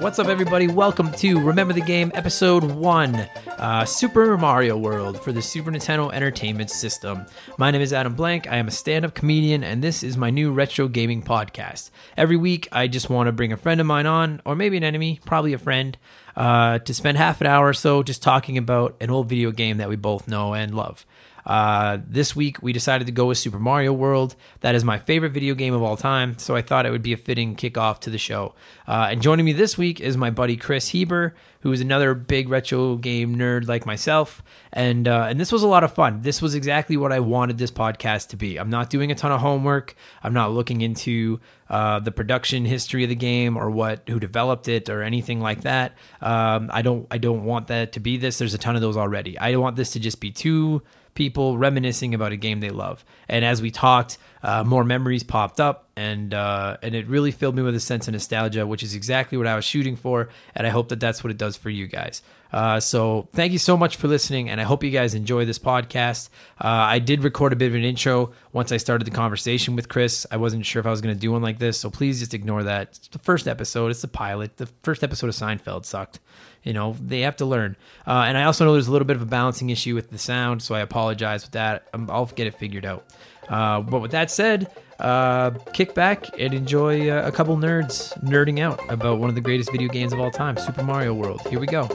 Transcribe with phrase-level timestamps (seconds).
[0.00, 0.66] What's up, everybody?
[0.66, 6.10] Welcome to Remember the Game Episode 1 uh, Super Mario World for the Super Nintendo
[6.10, 7.26] Entertainment System.
[7.58, 8.50] My name is Adam Blank.
[8.50, 11.90] I am a stand up comedian, and this is my new retro gaming podcast.
[12.16, 14.84] Every week, I just want to bring a friend of mine on, or maybe an
[14.84, 15.98] enemy, probably a friend,
[16.34, 19.76] uh, to spend half an hour or so just talking about an old video game
[19.76, 21.04] that we both know and love.
[21.46, 24.36] Uh, this week, we decided to go with Super Mario World.
[24.60, 27.12] That is my favorite video game of all time, so I thought it would be
[27.12, 28.54] a fitting kickoff to the show.
[28.86, 32.48] Uh, and joining me this week is my buddy Chris Heber, who is another big
[32.48, 34.42] retro game nerd like myself.
[34.72, 36.22] And uh, and this was a lot of fun.
[36.22, 38.58] This was exactly what I wanted this podcast to be.
[38.58, 39.94] I'm not doing a ton of homework.
[40.22, 44.68] I'm not looking into uh, the production history of the game or what who developed
[44.68, 45.92] it or anything like that.
[46.20, 48.38] Um, I don't I don't want that to be this.
[48.38, 49.38] There's a ton of those already.
[49.38, 50.82] I want this to just be two
[51.14, 53.04] people reminiscing about a game they love.
[53.28, 57.54] And as we talked, uh, more memories popped up, and uh, and it really filled
[57.54, 60.28] me with a sense of nostalgia, which is exactly what I was shooting for.
[60.54, 62.22] And I hope that that's what it does for you guys.
[62.52, 65.58] Uh, so thank you so much for listening, and I hope you guys enjoy this
[65.58, 66.30] podcast.
[66.60, 69.88] Uh, I did record a bit of an intro once I started the conversation with
[69.88, 70.26] Chris.
[70.30, 72.34] I wasn't sure if I was going to do one like this, so please just
[72.34, 72.88] ignore that.
[72.88, 73.90] It's the first episode.
[73.90, 74.56] It's the pilot.
[74.56, 76.18] The first episode of Seinfeld sucked.
[76.64, 77.76] You know they have to learn,
[78.06, 80.18] uh, and I also know there's a little bit of a balancing issue with the
[80.18, 81.88] sound, so I apologize with that.
[81.94, 83.06] i will get it figured out.
[83.50, 88.60] Uh, but with that said, uh, kick back and enjoy uh, a couple nerds nerding
[88.60, 91.40] out about one of the greatest video games of all time, Super Mario World.
[91.48, 91.88] Here we go.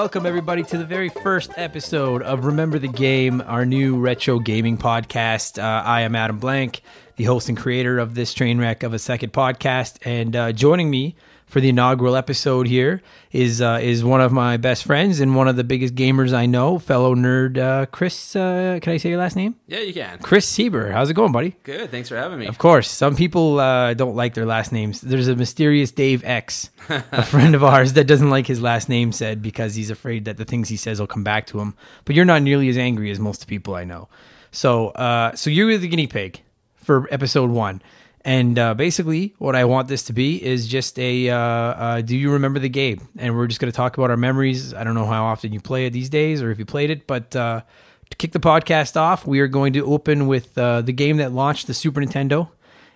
[0.00, 4.78] Welcome everybody to the very first episode of Remember the Game, our new retro gaming
[4.78, 5.62] podcast.
[5.62, 6.80] Uh, I am Adam Blank,
[7.16, 10.88] the host and creator of this train wreck of a second podcast, and uh, joining
[10.88, 11.16] me
[11.50, 13.02] for the inaugural episode here
[13.32, 16.46] is uh, is one of my best friends and one of the biggest gamers I
[16.46, 18.36] know, fellow nerd uh, Chris.
[18.36, 19.56] Uh, can I say your last name?
[19.66, 20.18] Yeah, you can.
[20.20, 20.92] Chris Heber.
[20.92, 21.56] How's it going, buddy?
[21.64, 21.90] Good.
[21.90, 22.46] Thanks for having me.
[22.46, 22.88] Of course.
[22.88, 25.00] Some people uh, don't like their last names.
[25.00, 29.10] There's a mysterious Dave X, a friend of ours, that doesn't like his last name
[29.10, 31.74] said because he's afraid that the things he says will come back to him.
[32.04, 34.08] But you're not nearly as angry as most people I know.
[34.52, 36.42] So, uh, so you're the guinea pig
[36.76, 37.82] for episode one.
[38.22, 42.16] And uh, basically, what I want this to be is just a uh, uh, do
[42.16, 43.08] you remember the game?
[43.16, 44.74] And we're just going to talk about our memories.
[44.74, 47.06] I don't know how often you play it these days or if you played it,
[47.06, 47.62] but uh,
[48.10, 51.32] to kick the podcast off, we are going to open with uh, the game that
[51.32, 52.50] launched the Super Nintendo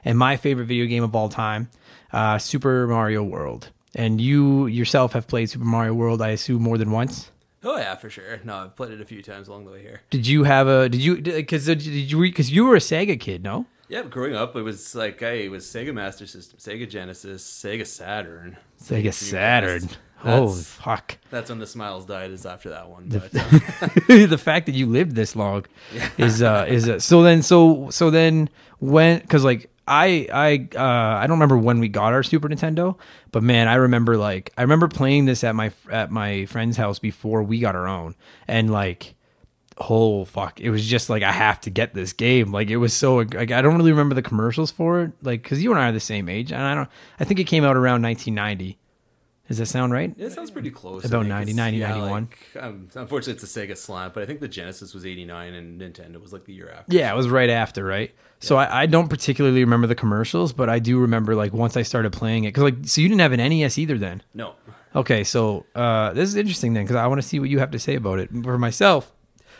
[0.04, 1.70] and my favorite video game of all time,
[2.12, 3.70] uh, Super Mario World.
[3.94, 7.30] And you yourself have played Super Mario World, I assume, more than once.
[7.62, 8.40] Oh yeah, for sure.
[8.44, 10.02] No, I've played it a few times along the way here.
[10.10, 10.88] Did you have a?
[10.88, 11.16] Did you?
[11.22, 12.20] Because did you?
[12.20, 13.64] Because you were a Sega kid, no?
[13.88, 17.86] Yeah, growing up, it was like I it was Sega Master System, Sega Genesis, Sega
[17.86, 19.88] Saturn, Sega Saturn.
[20.16, 21.18] Holy fuck!
[21.30, 22.30] That's when the smiles died.
[22.30, 23.08] Is after that one.
[23.08, 25.66] But, uh, the fact that you lived this long
[26.18, 28.48] is uh is uh, so then so so then
[28.78, 32.96] when because like I I uh I don't remember when we got our Super Nintendo,
[33.32, 36.98] but man, I remember like I remember playing this at my at my friend's house
[36.98, 38.14] before we got our own,
[38.48, 39.14] and like
[39.78, 42.94] oh fuck it was just like i have to get this game like it was
[42.94, 45.88] so like i don't really remember the commercials for it like because you and i
[45.88, 46.88] are the same age and i don't
[47.18, 48.78] i think it came out around 1990
[49.48, 51.04] does that sound right it sounds pretty close.
[51.04, 52.22] About I 90, 90, yeah, 91.
[52.54, 55.80] Like, um, unfortunately, it's a Sega slant, but I think the Genesis was '89 and
[55.80, 56.96] Nintendo was like the year after.
[56.96, 58.10] Yeah, it was right after, right?
[58.40, 61.82] So I, I don't particularly remember the commercials, but I do remember like once I
[61.82, 64.22] started playing it because like so you didn't have an NES either then.
[64.32, 64.54] No.
[64.96, 67.72] Okay, so uh, this is interesting then because I want to see what you have
[67.72, 68.30] to say about it.
[68.42, 69.12] For myself,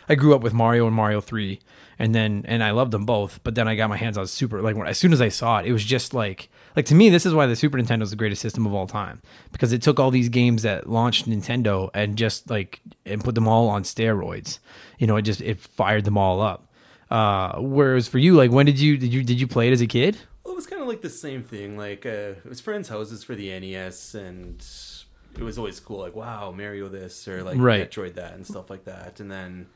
[0.07, 1.59] I grew up with Mario and Mario Three,
[1.97, 3.39] and then and I loved them both.
[3.43, 4.61] But then I got my hands on Super.
[4.61, 7.09] Like when, as soon as I saw it, it was just like like to me
[7.09, 9.21] this is why the Super Nintendo is the greatest system of all time
[9.51, 13.47] because it took all these games that launched Nintendo and just like and put them
[13.47, 14.59] all on steroids.
[14.99, 16.71] You know, it just it fired them all up.
[17.09, 19.81] Uh, whereas for you, like when did you did you did you play it as
[19.81, 20.17] a kid?
[20.43, 21.77] Well, it was kind of like the same thing.
[21.77, 24.65] Like uh, it was friends' houses for the NES, and
[25.37, 25.99] it was always cool.
[25.99, 27.89] Like wow, Mario this or like Right.
[27.89, 29.19] Metroid that and stuff like that.
[29.19, 29.67] And then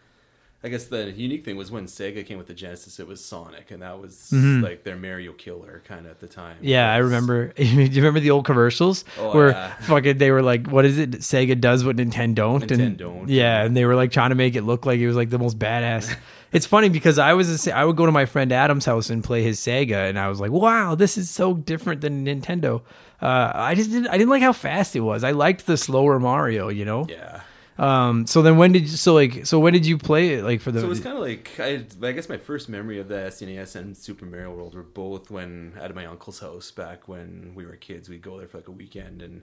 [0.62, 3.72] I guess the unique thing was when Sega came with the Genesis, it was Sonic,
[3.72, 6.58] and that was like their Mario killer kind of at the time.
[6.58, 6.66] Mm-hmm.
[6.68, 7.48] Yeah, I remember.
[7.54, 9.74] Do you remember the old commercials Oh, where yeah.
[9.78, 11.12] fucking they were like, "What is it?
[11.12, 13.26] Sega does what Nintendo don't." Nintendo and, Nintendo.
[13.28, 15.40] Yeah, and they were like trying to make it look like it was like the
[15.40, 16.14] most badass.
[16.52, 19.24] it's funny because I was a, I would go to my friend Adam's house and
[19.24, 22.82] play his Sega, and I was like, "Wow, this is so different than Nintendo."
[23.22, 25.24] Uh, I just didn't I didn't like how fast it was.
[25.24, 27.06] I liked the slower Mario, you know.
[27.08, 27.42] Yeah.
[27.80, 28.28] Um.
[28.28, 30.72] So then when did you, so like so when did you play it like for
[30.72, 33.16] the So it was kind of like I, I guess my first memory of the
[33.16, 37.66] SNES and Super Mario World were both when at my uncle's house back when we
[37.66, 38.10] were kids.
[38.10, 39.42] We'd go there for like a weekend, and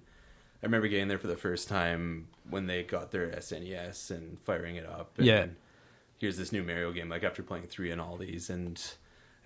[0.62, 4.77] I remember getting there for the first time when they got their SNES and firing
[4.77, 5.17] it up.
[5.19, 5.47] And Yeah.
[6.19, 7.09] Here's this new Mario game.
[7.09, 8.83] Like after playing three and all these, and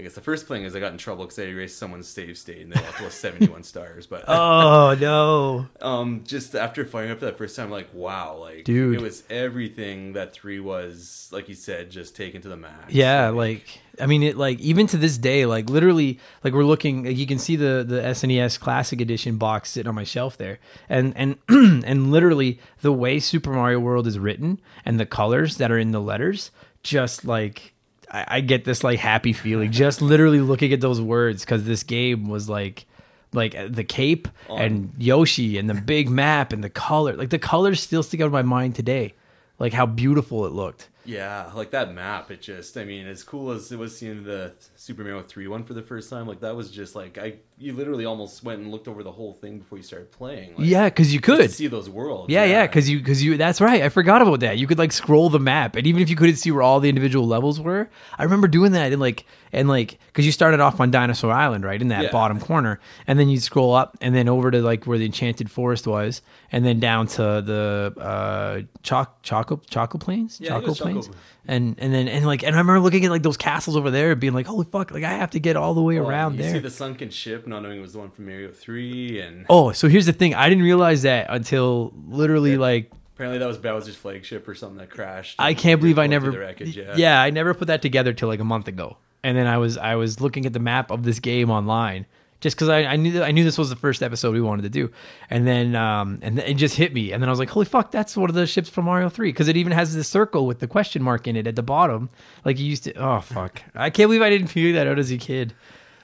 [0.01, 2.39] I guess the first thing is I got in trouble because I erased someone's save
[2.39, 4.07] state and they left with 71 stars.
[4.07, 5.67] But Oh no.
[5.87, 8.97] um, just after firing up that first time, like wow, like Dude.
[8.97, 11.29] it was everything that three was.
[11.33, 12.93] Like you said, just taken to the max.
[12.93, 17.05] Yeah, like I mean, it like even to this day, like literally, like we're looking,
[17.05, 20.59] like you can see the the SNES Classic Edition box sitting on my shelf there,
[20.89, 21.37] and and
[21.85, 25.91] and literally the way Super Mario World is written and the colors that are in
[25.93, 26.51] the letters,
[26.83, 27.75] just like
[28.11, 31.83] I, I get this like happy feeling just literally looking at those words because this
[31.83, 32.87] game was like
[33.33, 37.39] like uh, the cape and Yoshi and the big map and the color, like the
[37.39, 39.15] colors still stick out of my mind today,
[39.59, 40.89] like how beautiful it looked.
[41.05, 42.31] Yeah, like that map.
[42.31, 45.65] It just, I mean, as cool as it was seeing the Super Mario Three one
[45.65, 48.71] for the first time, like that was just like I, you literally almost went and
[48.71, 50.57] looked over the whole thing before you started playing.
[50.57, 51.51] Like, Yeah, because you could.
[51.51, 52.33] see those worlds.
[52.33, 53.37] Yeah, yeah, because you, because you.
[53.37, 53.83] That's right.
[53.83, 54.57] I forgot about that.
[54.59, 56.89] You could like scroll the map, and even if you couldn't see where all the
[56.89, 58.93] individual levels were, I remember doing that.
[58.93, 62.11] And like, and like, because you started off on Dinosaur Island, right, in that Yeah.
[62.11, 65.51] bottom corner, and then you scroll up, and then over to like where the Enchanted
[65.51, 71.11] Forest was, and then down to the uh, Choc Choco Choco Plains, Yeah, Choco Plains,
[71.47, 74.13] and and then and like, and I remember looking at like those castles over there,
[74.13, 76.37] and being like, holy fuck, like I have to get all the way Well, around
[76.37, 76.53] you there.
[76.55, 79.73] see the sunken ship, not knowing it was the one from Mario Three, and oh,
[79.73, 80.35] so here's the thing.
[80.35, 84.91] I didn't realize that until literally like apparently that was Bowser's flagship or something that
[84.91, 85.37] crashed.
[85.39, 86.31] I can't believe I never.
[86.31, 86.95] the wreckage, yeah.
[86.97, 89.77] yeah, I never put that together till like a month ago, and then I was
[89.77, 92.07] I was looking at the map of this game online
[92.41, 94.71] just because I, I knew I knew this was the first episode we wanted to
[94.71, 94.91] do,
[95.29, 97.67] and then um and then it just hit me, and then I was like, holy
[97.67, 100.47] fuck, that's one of the ships from Mario Three because it even has this circle
[100.47, 102.09] with the question mark in it at the bottom,
[102.45, 102.95] like you used to.
[102.95, 105.53] Oh fuck, I can't believe I didn't figure that out as a kid.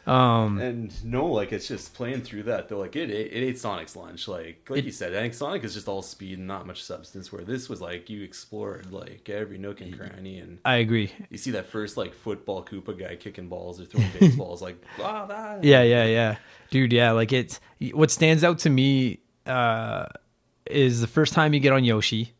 [0.06, 2.78] Um, And no, like it's just playing through that though.
[2.78, 4.28] Like it, it, it ate Sonic's lunch.
[4.28, 6.82] Like like It- you said, I think Sonic is just all speed and not much
[6.84, 7.32] substance.
[7.32, 11.10] Where this was like you explored like every nook and cranny, and I agree.
[11.30, 14.62] you see that first like football Koopa guy kicking balls or throwing baseballs.
[14.62, 16.36] Like wow, that Yeah, yeah, yeah,
[16.70, 16.92] dude.
[16.92, 17.58] Yeah, like it's
[17.92, 20.06] what stands out to me uh,
[20.66, 22.32] is the first time you get on Yoshi,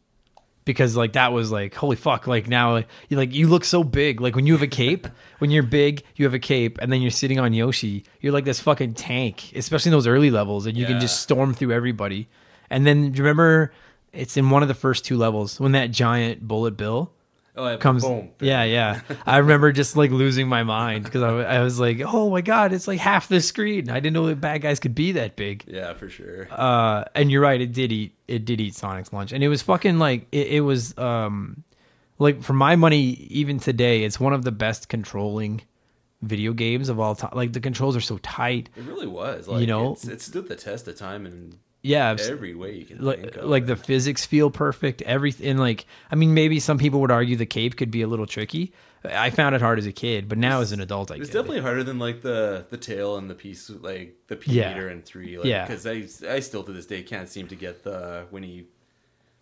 [0.66, 2.26] because like that was like holy fuck.
[2.26, 4.20] Like now, like you like you look so big.
[4.20, 5.06] Like when you have a cape,
[5.38, 8.44] when you're big, you have a cape, and then you're sitting on Yoshi, you're like
[8.44, 12.28] this fucking tank, especially in those early levels, and you can just storm through everybody.
[12.68, 13.72] And then remember
[14.12, 17.12] it's in one of the first two levels when that giant bullet bill
[17.56, 18.02] Oh, yeah, comes.
[18.04, 18.30] boom.
[18.40, 19.00] Yeah, yeah.
[19.26, 22.72] I remember just like losing my mind because I, I was like, oh my god,
[22.72, 23.88] it's like half the screen.
[23.88, 25.64] I didn't know that bad guys could be that big.
[25.66, 26.48] Yeah, for sure.
[26.50, 29.62] Uh, and you're right, it did eat it did eat Sonic's lunch, and it was
[29.62, 31.64] fucking like it, it was um
[32.18, 35.62] like for my money, even today, it's one of the best controlling
[36.22, 37.32] video games of all time.
[37.34, 38.68] Like the controls are so tight.
[38.76, 39.48] It really was.
[39.48, 42.98] Like, know- it's, it stood the test of time in Yeah, every way you can
[42.98, 43.44] think like of.
[43.44, 45.02] like the physics feel perfect.
[45.02, 48.26] Everything like I mean, maybe some people would argue the cape could be a little
[48.26, 48.72] tricky.
[49.04, 51.36] I found it hard as a kid, but now as an adult, I It's get
[51.36, 51.38] it.
[51.38, 54.74] definitely harder than like the the tail and the piece like the P Yeah.
[54.74, 55.36] meter and three.
[55.38, 55.64] Like, Yeah.
[55.64, 58.66] because I I still to this day can't seem to get the when he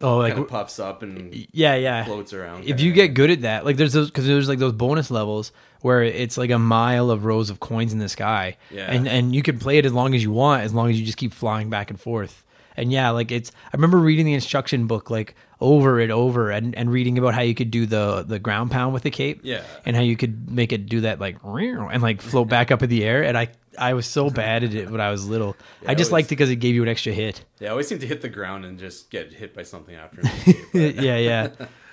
[0.01, 2.05] Oh, like kind of puffs up and yeah, yeah.
[2.05, 2.65] floats around.
[2.65, 5.53] if you get good at that, like there's those because there's like those bonus levels
[5.81, 8.91] where it's like a mile of rows of coins in the sky, Yeah.
[8.91, 11.07] and and you can play it as long as you want, as long as you
[11.07, 12.45] just keep flying back and forth.
[12.77, 16.75] And yeah, like it's I remember reading the instruction book like over and over, and
[16.75, 19.63] and reading about how you could do the the ground pound with the cape, Yeah.
[19.87, 22.91] and how you could make it do that like and like float back up in
[22.91, 23.49] the air, and I.
[23.79, 25.57] I was so bad at it when I was little.
[25.83, 27.45] Yeah, I just it was- liked it because it gave you an extra hit.
[27.61, 30.23] yeah, I always seem to hit the ground and just get hit by something after.
[30.23, 30.63] me.
[30.95, 31.49] yeah, yeah.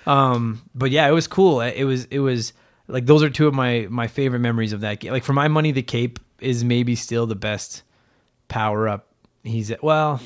[0.06, 1.60] Um, but yeah, it was cool.
[1.60, 2.52] It was, it was
[2.88, 5.12] like those are two of my my favorite memories of that game.
[5.12, 7.82] Like for my money, the cape is maybe still the best
[8.48, 9.06] power up.
[9.44, 10.20] He's well,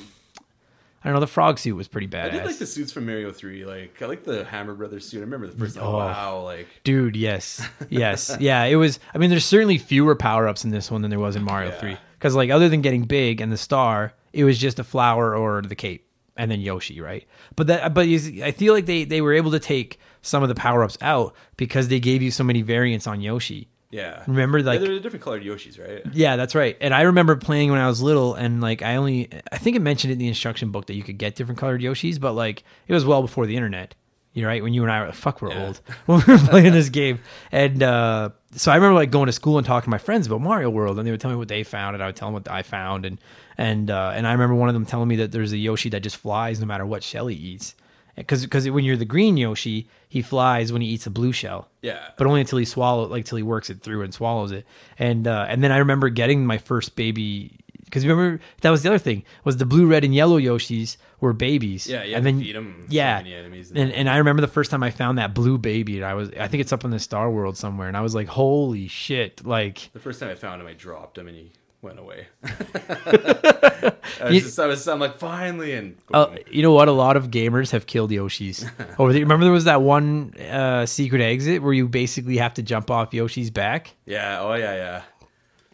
[1.06, 1.20] I don't know.
[1.20, 2.30] The frog suit was pretty bad.
[2.30, 3.64] I did like the suits from Mario Three.
[3.64, 5.18] Like I like the Hammer Brothers suit.
[5.18, 5.84] I remember the first time.
[5.84, 5.98] Oh.
[5.98, 7.14] Wow, like dude.
[7.14, 8.64] Yes, yes, yeah.
[8.64, 8.98] It was.
[9.14, 11.70] I mean, there's certainly fewer power ups in this one than there was in Mario
[11.70, 11.78] Yeah.
[11.78, 11.96] Three.
[12.18, 15.62] Because like other than getting big and the star, it was just a flower or
[15.62, 17.24] the cape, and then Yoshi, right?
[17.54, 20.42] But that, but you, see, I feel like they they were able to take some
[20.42, 23.68] of the power ups out because they gave you so many variants on Yoshi.
[23.90, 24.24] Yeah.
[24.26, 26.02] Remember, like- yeah, they're different colored Yoshis, right?
[26.12, 26.76] Yeah, that's right.
[26.80, 29.80] And I remember playing when I was little, and like I only, I think it
[29.80, 32.92] mentioned in the instruction book that you could get different colored Yoshis, but like it
[32.94, 33.94] was well before the internet.
[34.34, 34.62] You're right.
[34.62, 35.66] When you and I were fuck, we're Yeah.
[35.66, 39.32] old when we were playing this game, and uh, so I remember like going to
[39.32, 41.48] school and talking to my friends about Mario World, and they would tell me what
[41.48, 43.18] they found, and I would tell them what I found, and
[43.56, 46.00] and uh, and I remember one of them telling me that there's a Yoshi that
[46.00, 47.74] just flies no matter what shell he eats,
[48.16, 51.68] because because when you're the green Yoshi, he flies when he eats a blue shell
[51.82, 52.00] Yeah.
[52.16, 54.66] but only until he swallow like till he works it through and swallows it.
[54.98, 58.88] And uh, and then I remember getting my first baby because remember that was the
[58.88, 61.86] other thing was the blue, red, and yellow Yoshis were babies.
[61.86, 64.40] Yeah, you and then feed 'em so yeah, many enemies and and and I remember
[64.42, 66.84] the first time I found that blue baby, and I was I think it's up
[66.84, 69.44] in the Star World somewhere, and I was like, holy shit!
[69.46, 71.52] Like The first time I found him, I dropped him and he
[71.86, 72.26] went away.
[72.44, 73.92] I
[74.24, 76.88] was You- just, I was, I'm like, finally, and Uh, you know what?
[76.88, 78.68] A lot of gamers have killed Yoshis.
[78.98, 82.62] Over the, remember there was that one uh, secret exit where you basically have to
[82.62, 83.94] jump off Yoshi's back.
[84.06, 85.02] yeah, oh yeah, yeah.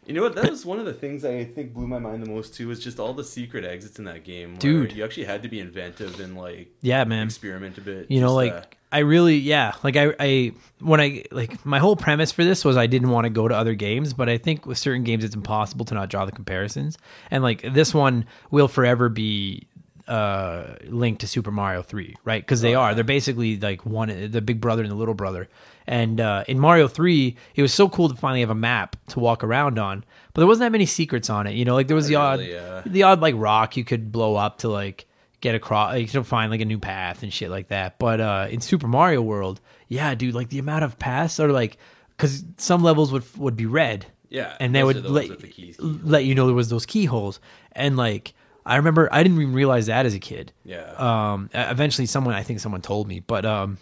[0.07, 0.35] You know what?
[0.35, 2.67] That was one of the things I think blew my mind the most too.
[2.69, 4.57] Was just all the secret exits in that game.
[4.57, 4.93] Dude.
[4.93, 7.27] you actually had to be inventive and like Yeah, man.
[7.27, 8.11] experiment a bit.
[8.11, 11.97] you know like uh, i really yeah like I, I when i like my whole
[11.97, 14.67] premise for this was i didn't want to go to other games but i think
[14.67, 16.99] with certain games it's impossible to not draw the comparisons
[17.31, 19.67] and like this one will forever be
[20.09, 22.43] uh linked to super mario 3 right?
[22.43, 22.95] Because they are.
[22.95, 25.49] they're basically like one the big brother and the little brother.
[25.87, 29.21] And uh in mario 3 it was so cool to finally have a map to
[29.21, 30.05] walk around on
[30.35, 31.75] but there wasn't that many secrets on it you know?
[31.75, 32.83] Like there was the odd really, yeah.
[32.85, 35.07] the odd like rock you could blow up to like
[35.41, 37.99] get across like to find like a new path and shit like that.
[37.99, 41.79] But uh in super mario world yeah dude like the amount of paths are like
[42.23, 44.07] because some levels would would be red.
[44.29, 46.55] Yeah, and they those are would those let, with the keys, let you know there
[46.55, 47.41] was those keyholes.
[47.73, 48.33] And like
[48.67, 50.53] i remember i didn't even realize that as a kid.
[50.65, 50.93] Yeah.
[51.33, 53.79] um eventually someone i think someone told me but um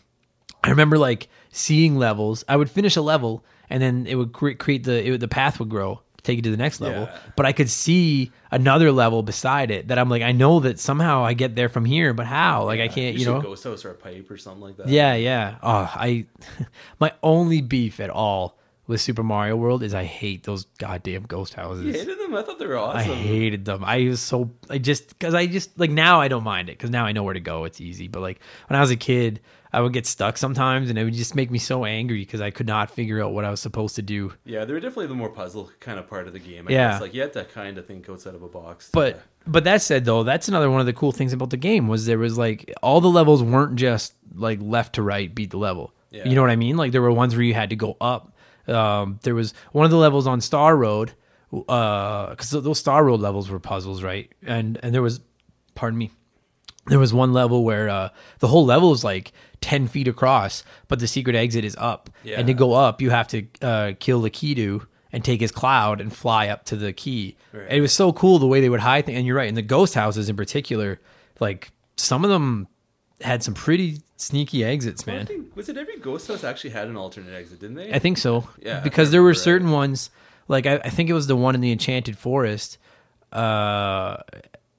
[0.65, 2.45] i remember like seeing levels.
[2.49, 5.29] I would finish a level and then it would cre- create the it would, the
[5.29, 7.05] path would grow take you to the next level.
[7.05, 7.19] Yeah.
[7.35, 11.25] but i could see another level beside it that i'm like i know that somehow
[11.25, 12.67] i get there from here but how?
[12.67, 13.41] Like i can't you should know?
[13.41, 14.89] ghost house or a pipe or something like that.
[14.89, 15.57] yeah yeah.
[15.63, 16.27] Oh i
[17.01, 18.59] my only beef at all
[18.91, 22.35] with super mario world is i hate those goddamn ghost houses you hated them.
[22.35, 23.11] I thought they were awesome.
[23.11, 23.83] I hated them.
[23.85, 26.91] I was so I just because I just like now I don't mind it because
[26.91, 27.65] now I know where to go.
[27.65, 28.07] It's easy.
[28.07, 29.41] But like when I was a kid,
[29.73, 32.51] I would get stuck sometimes, and it would just make me so angry because I
[32.51, 34.33] could not figure out what I was supposed to do.
[34.45, 36.69] Yeah, they were definitely the more puzzle kind of part of the game.
[36.69, 36.93] I Yeah.
[36.93, 37.01] guess.
[37.01, 38.91] like you had to kind of think outside of a box.
[38.93, 41.89] But but that said though, that's another one of the cool things about the game
[41.89, 45.59] was there was like all the levels weren't just like left to right beat the
[45.59, 45.93] level.
[46.13, 46.29] Yeah.
[46.29, 46.77] You know what I mean?
[46.77, 48.37] Like there were ones where you had to go up.
[48.71, 51.13] Um, there was one of the levels on Star Road,
[51.51, 54.33] because those Star Road levels were puzzles, right?
[54.43, 55.21] And and there was,
[55.75, 56.11] pardon me,
[56.87, 58.09] there was one level where uh,
[58.39, 62.09] the whole level is like 10 feet across but the secret exit is up
[62.39, 66.01] and to go up you have to uh, kill the Lakitu and take his cloud
[66.01, 67.71] and fly up to the key Right.
[67.73, 69.61] It was so cool the way they would hide things and you're right in the
[69.63, 70.99] ghost houses in particular
[71.41, 72.69] like some of them
[73.23, 75.27] had some pretty sneaky exits, man.
[75.27, 77.93] think, was it every ghost house actually had an alternate exit, didn't they?
[77.93, 78.49] I think so.
[78.63, 79.45] Yeah, because there were remember right.
[79.45, 80.11] certain ones,
[80.49, 82.79] like I, I think it was the one in the Enchanted Forest.
[83.33, 84.19] Uh,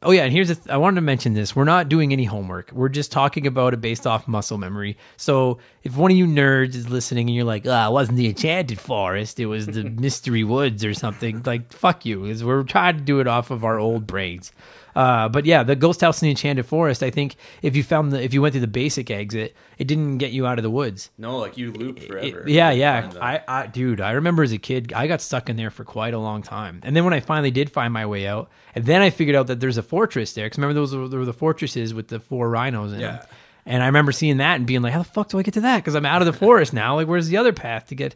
[0.03, 1.55] oh yeah, and here's the th- I wanted to mention this.
[1.55, 2.71] We're not doing any homework.
[2.71, 4.97] We're just talking about it based off muscle memory.
[5.17, 8.27] So if one of you nerds is listening and you're like, ah, it wasn't the
[8.27, 12.97] Enchanted Forest, it was the Mystery Woods or something, like fuck you, because we're trying
[12.97, 14.51] to do it off of our old brains.
[14.95, 17.01] Uh, but yeah, the ghost house in the Enchanted Forest.
[17.03, 20.17] I think if you found the if you went through the basic exit, it didn't
[20.17, 21.09] get you out of the woods.
[21.17, 22.43] no, like you looped It- forever.
[22.47, 23.11] yeah, yeah.
[23.21, 26.13] I, I, dude, I remember as a kid, I got stuck in there for quite
[26.13, 29.01] a long time, and then when I finally did find my way out, and then
[29.01, 30.45] I figured out that there's a fortress there.
[30.45, 33.15] Because remember, those were, there were the fortresses with the four rhinos in them.
[33.15, 33.25] Yeah.
[33.65, 35.61] And I remember seeing that and being like, "How the fuck do I get to
[35.61, 36.95] that?" Because I'm out of the forest now.
[36.95, 38.15] Like, where's the other path to get?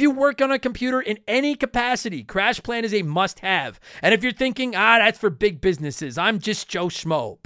[0.00, 3.80] you work on a computer in any capacity, CrashPlan is a must have.
[4.02, 7.38] And if you're thinking, ah, that's for big businesses, I'm just Joe Schmo.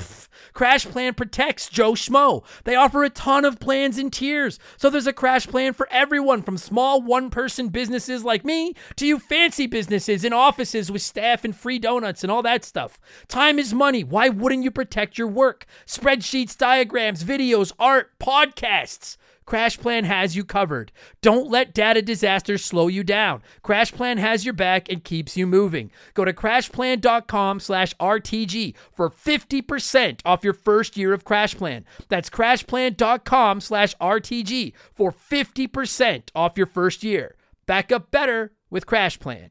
[0.54, 2.44] CrashPlan protects Joe Schmo.
[2.64, 4.58] They offer a ton of plans and tiers.
[4.76, 9.06] So there's a crash plan for everyone from small one person businesses like me to
[9.06, 12.98] you fancy businesses in offices with staff and free donuts and all that stuff.
[13.28, 14.04] Time is money.
[14.04, 15.66] Why wouldn't you protect your work?
[15.86, 19.16] Spreadsheets, diagrams, videos, art, podcasts.
[19.48, 20.92] CrashPlan has you covered.
[21.22, 23.42] Don't let data disasters slow you down.
[23.64, 25.90] CrashPlan has your back and keeps you moving.
[26.12, 31.84] Go to crashplan.com slash RTG for 50% off your first year of CrashPlan.
[32.10, 37.34] That's crashplan.com slash RTG for 50% off your first year.
[37.64, 39.48] Back up better with CrashPlan.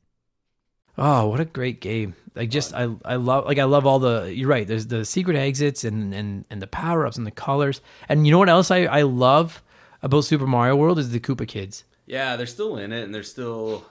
[1.00, 2.16] Oh, what a great game!
[2.36, 4.68] Like just I I love like I love all the you're right.
[4.68, 7.82] There's the secret exits and and and the power ups and the colors.
[8.10, 9.62] And you know what else I I love
[10.04, 11.84] Uh, about Super Mario World is the Koopa Kids.
[12.06, 13.86] Yeah, they're still in it, and they're still.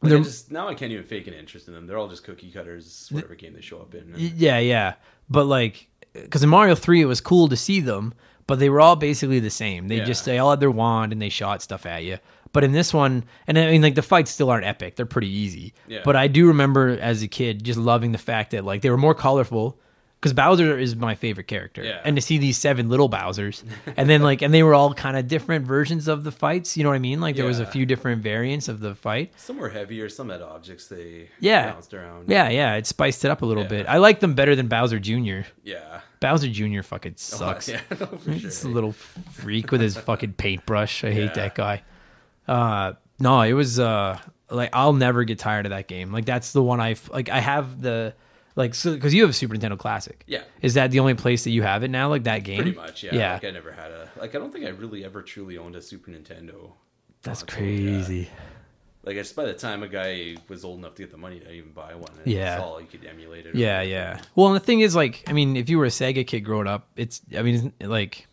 [0.00, 1.86] Like, They're- I just now I can't even fake an interest in them.
[1.86, 4.14] They're all just cookie cutters, whatever game they show up in.
[4.16, 4.94] Yeah, yeah.
[5.30, 8.12] But like, because in Mario Three, it was cool to see them,
[8.48, 9.86] but they were all basically the same.
[9.88, 10.04] They Yeah.
[10.04, 12.18] just they all had their wand and they shot stuff at you.
[12.52, 15.30] But in this one, and I mean, like the fights still aren't epic; they're pretty
[15.30, 15.72] easy.
[15.86, 16.00] Yeah.
[16.04, 18.98] But I do remember as a kid just loving the fact that like they were
[18.98, 19.78] more colorful.
[20.22, 22.00] Because Bowser is my favorite character, Yeah.
[22.04, 23.64] and to see these seven little Bowsers,
[23.96, 26.76] and then like, and they were all kind of different versions of the fights.
[26.76, 27.20] You know what I mean?
[27.20, 29.32] Like there was a few different variants of the fight.
[29.36, 31.72] Some were heavier, some had objects they Yeah.
[31.72, 32.28] bounced around.
[32.28, 33.68] Yeah, yeah, it spiced it up a little Yeah.
[33.70, 33.86] bit.
[33.88, 35.40] I like them better than Bowser Jr.
[35.64, 36.02] yeah.
[36.20, 36.82] Bowser Jr.
[36.82, 37.68] fucking Oh, sucks.
[37.68, 38.70] yeah, no, for He's sure.
[38.70, 41.02] a little freak with his fucking paintbrush.
[41.02, 41.48] I hate Yeah.
[41.48, 41.82] that guy.
[42.46, 44.18] Uh, no, it was uh,
[44.50, 46.12] like I'll never get tired of that game.
[46.12, 47.28] Like that's the one I like.
[47.28, 48.14] I have the
[48.56, 50.22] like so because you have a Super Nintendo Classic.
[50.26, 50.42] Yeah.
[50.60, 52.08] Is that the only place that you have it now?
[52.08, 52.62] Like that game?
[52.62, 53.14] Pretty much, yeah.
[53.14, 53.32] Yeah.
[53.34, 54.34] Like I never had a like.
[54.34, 56.72] I don't think I really ever truly owned a Super Nintendo.
[57.22, 57.90] that's console, yeah.
[57.92, 58.28] crazy.
[59.04, 61.50] Like just by the time a guy was old enough to get the money to
[61.50, 62.60] even buy one, and Yeah.
[62.62, 63.54] all you could emulate it.
[63.56, 64.20] Yeah, yeah.
[64.36, 66.68] Well, and the thing is, like, I mean, if you were a Sega kid growing
[66.68, 68.28] up, it's, I mean, it's, like,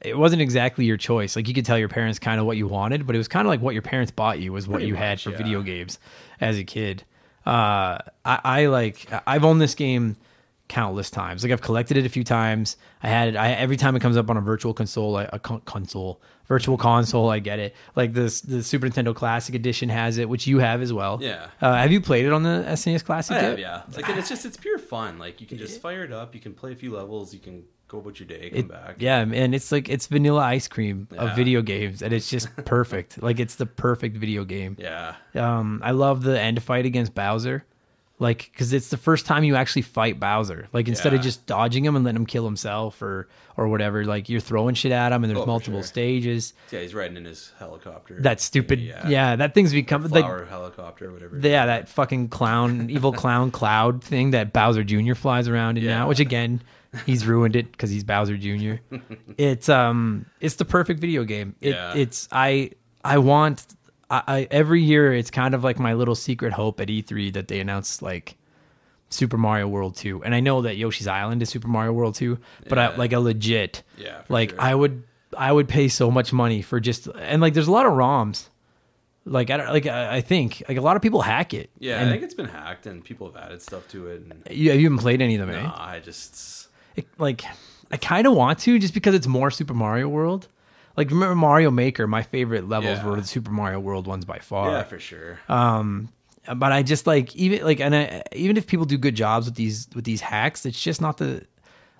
[0.00, 1.36] it wasn't exactly your choice.
[1.36, 3.46] Like, you could tell your parents kind of what you wanted, but it was kind
[3.46, 5.36] of like what your parents bought you was what Pretty you had for yeah.
[5.36, 5.98] video games
[6.40, 7.04] as a kid.
[7.48, 10.16] Uh, I, I like, I've owned this game
[10.68, 11.42] countless times.
[11.42, 12.76] Like, I've collected it a few times.
[13.02, 15.38] I had it, I, every time it comes up on a virtual console, I, a
[15.38, 17.74] con- console, virtual console, I get it.
[17.96, 21.18] Like, this, the Super Nintendo Classic Edition has it, which you have as well.
[21.22, 21.46] Yeah.
[21.60, 23.82] Uh, have you played it on the SNES Classic I have, yeah.
[23.96, 25.18] Like and it's just it's pure fun.
[25.18, 26.34] Like you can just fire it up.
[26.34, 27.32] You can play a few levels.
[27.32, 28.96] You can go about your day, come It- back.
[28.98, 33.22] Yeah, and it's like it's vanilla ice cream of video games, and it's just perfect.
[33.22, 34.76] like it's the perfect video game.
[34.78, 35.14] Yeah.
[35.34, 37.64] Um, I love the end fight against Bowser.
[38.20, 40.66] like because it's the first time you actually fight Bowser.
[40.72, 44.28] Like instead of just dodging him and letting him kill himself or or whatever, like
[44.28, 45.86] you're throwing shit at him and there's Oh, multiple sure.
[45.86, 46.52] stages.
[46.72, 48.20] Yeah, he's riding in his helicopter.
[48.20, 49.08] That stupid, Yeah.
[49.08, 51.38] yeah, that thing's become like flower helicopter, whatever.
[51.40, 55.14] yeah, that fucking clown, evil clown cloud thing that Bowser Jr.
[55.14, 55.98] flies around in Yeah.
[55.98, 56.60] now, which again,
[57.06, 58.76] he's ruined it because he's Bowser Jr.
[59.38, 61.54] it's um, it's the perfect video game.
[61.60, 61.94] It, Yeah.
[61.94, 62.70] It's I
[63.04, 63.66] I want
[64.10, 67.48] I, I every year it's kind of like my little secret hope at E3 that
[67.48, 68.36] they announce like
[69.10, 70.24] Super Mario World 2.
[70.24, 73.20] And I know that Yoshi's Island is Super Mario World 2, but I, like a
[73.20, 74.60] legit Yeah, like sure.
[74.60, 75.02] I would
[75.36, 78.48] I would pay so much money for just and like there's a lot of ROMs.
[79.24, 81.70] Like I don't like I I think like a lot of people hack it.
[81.78, 84.22] yeah, I think it's been hacked and people have added stuff to it.
[84.22, 85.62] And you, you haven't played any of them, eh?
[85.62, 86.67] nah, I just
[86.98, 87.42] It- like
[87.90, 90.48] I kind of want to just because it's more Super Mario World.
[90.96, 92.06] Like remember Mario Maker?
[92.06, 93.06] My favorite levels Yeah.
[93.06, 94.70] were the Super Mario World ones by far.
[94.72, 95.38] yeah, for sure.
[95.48, 96.08] Um,
[96.56, 99.54] but I just like even like and I, even if people do good jobs with
[99.54, 101.44] these with these hacks, it's just not the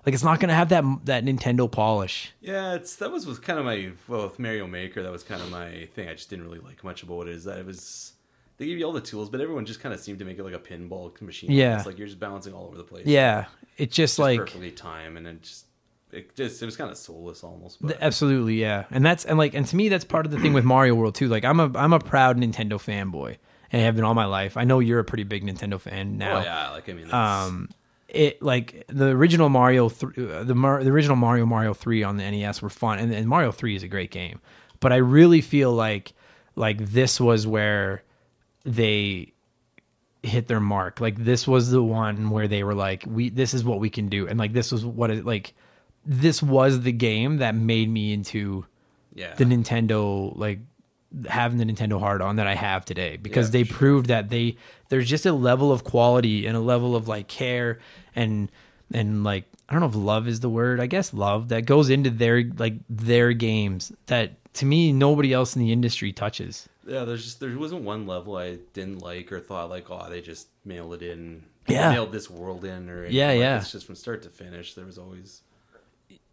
[0.05, 2.31] like it's not gonna have that that Nintendo polish.
[2.41, 5.01] Yeah, it's that was, was kind of my well with Mario Maker.
[5.03, 6.09] That was kind of my thing.
[6.09, 7.35] I just didn't really like much about it.
[7.35, 8.13] Is that it was
[8.59, 10.43] they give you all the tools, but everyone just kind of seemed to make it
[10.43, 11.49] like a pinball machine.
[11.51, 11.77] Yeah.
[11.77, 13.07] it's like you're just bouncing all over the place.
[13.07, 13.45] Yeah,
[13.77, 15.65] it's just, just like perfectly timed, and it just
[16.11, 17.81] it just it was kind of soulless almost.
[17.81, 20.53] But absolutely yeah, and that's and like and to me that's part of the thing
[20.53, 21.29] with Mario World too.
[21.29, 23.37] Like I'm a I'm a proud Nintendo fanboy
[23.71, 24.57] and I have been all my life.
[24.57, 26.39] I know you're a pretty big Nintendo fan now.
[26.39, 27.69] oh yeah, like I mean, that's, um
[28.09, 32.17] it like the original mario th- uh, the Mar- the original mario mario 3 on
[32.17, 34.41] the nes were fun and, and mario 3 is a great game
[34.79, 36.13] but i really feel like
[36.55, 38.01] like this was where
[38.63, 39.31] they
[40.21, 43.63] hit their mark like this was the one where they were like we this is
[43.63, 45.53] what we can do and like this was what it like
[46.05, 48.65] this was the game that made me into
[49.13, 50.59] yeah, the Nintendo like
[51.27, 53.77] having the Nintendo hard on that I have today because Yeah, they sure.
[53.77, 54.57] proved that they
[54.89, 57.79] there's just a level of quality and a level of like care
[58.15, 58.51] and
[58.93, 61.89] and like I don't know if love is the word I guess love that goes
[61.89, 66.67] into their like their games that to me nobody else in the industry touches.
[66.89, 67.05] Yeah.
[67.05, 70.47] There's just there wasn't one level I didn't like or thought like oh they just
[70.65, 71.43] mailed it in.
[71.67, 71.91] Yeah.
[71.91, 73.15] nailed this world in or anything.
[73.15, 73.57] Yeah, Like, yeah.
[73.59, 74.73] It's just from start to finish.
[74.73, 75.41] There was always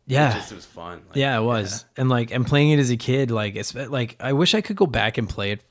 [0.07, 0.31] Yeah.
[0.31, 1.03] it, just, it was fun.
[1.09, 1.85] Like, yeah, it was.
[1.97, 4.77] And like and playing it as a kid like it's like I wish I could
[4.77, 5.63] go back and play it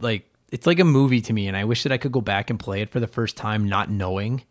[0.00, 2.50] like it's like a movie to me and I wish that I could go back
[2.50, 4.42] and play it for the first time not knowing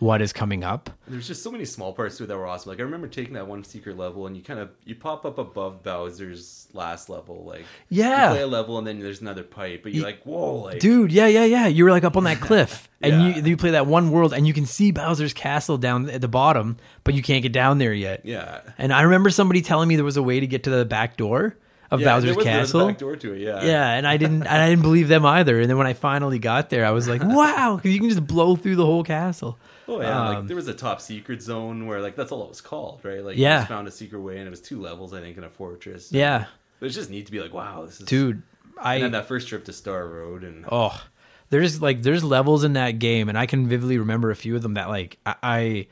[0.00, 0.90] what is coming up.
[1.08, 2.70] There's just so many small parts to it that were awesome.
[2.70, 5.38] Like I remember taking that one secret level, and you kind of you pop up
[5.38, 7.44] above Bowser's last level.
[7.44, 8.28] Like Yeah.
[8.28, 11.10] you play a level, and then there's another pipe, but you're like, whoa, like Dude,
[11.12, 11.66] yeah, yeah, yeah.
[11.66, 13.36] You were like up on that cliff, and Yeah.
[13.36, 16.28] you you play that one world, and you can see Bowser's castle down at the
[16.28, 18.22] bottom, but you can't get down there yet.
[18.24, 20.84] yeah, And I remember somebody telling me there was a way to get to the
[20.84, 21.56] back door
[21.90, 22.06] of yeah.
[22.06, 22.86] Bowser's there was, there was castle.
[22.86, 23.38] back door to it.
[23.40, 25.58] Yeah, Yeah, and I didn't, and I didn't believe them either.
[25.58, 28.26] And then when I finally got there, I was like, "Wow!" Because you can just
[28.26, 29.58] blow through the whole castle.
[29.88, 32.48] Oh yeah, Um, like there was a top secret zone where like that's all it
[32.48, 33.24] was called, right?
[33.24, 33.54] Like Yeah.
[33.54, 35.50] you just found a secret way, and it was two levels, I think, in a
[35.50, 36.12] fortress.
[36.12, 36.44] Yeah,
[36.78, 38.42] but it's just neat to be like, wow, this is dude,
[38.78, 41.02] I And then that first trip to Star Road, and oh
[41.50, 44.60] there's like there's levels in that game and i can vividly remember a few of
[44.60, 45.86] them that like i i,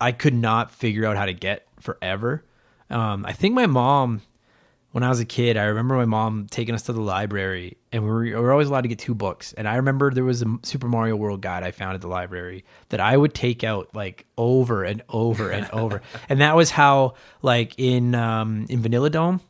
[0.00, 2.44] I could not figure out how to get forever
[2.90, 4.22] um i think my mom
[4.92, 8.02] when i was a kid i remember my mom taking us to the library and
[8.02, 10.42] we were, we were always allowed to get two books and i remember there was
[10.42, 13.88] a super mario world guide i found at the library that i would take out
[13.94, 19.10] like over and over and over and that was how like in um in vanilla
[19.10, 19.40] dome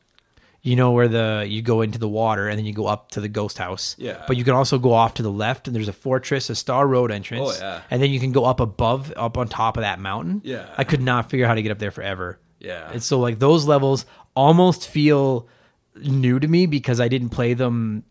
[0.62, 3.20] you know where the you go into the water and then you go up to
[3.22, 3.96] the ghost house.
[3.98, 4.22] Yeah.
[4.28, 6.86] But you can also go off to the left and there's a fortress, a Star
[6.86, 7.58] Road entrance.
[7.58, 7.80] Oh, yeah.
[7.90, 10.42] And then you can go up above, up on top of that mountain.
[10.44, 10.68] Yeah.
[10.76, 12.38] I could not figure out how to get up there forever.
[12.58, 15.48] yeah, And so like those levels almost feel
[15.96, 18.04] new to me because I didn't play them